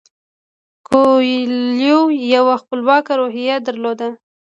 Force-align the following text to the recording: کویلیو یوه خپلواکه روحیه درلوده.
کویلیو 0.87 1.99
یوه 2.35 2.55
خپلواکه 2.61 3.13
روحیه 3.19 3.55
درلوده. 3.65 4.09